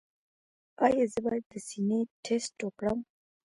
ایا 0.85 1.03
زه 1.11 1.19
باید 1.25 1.43
د 1.49 1.53
سینې 1.67 1.99
ټسټ 2.23 2.57
وکړم؟ 2.63 2.99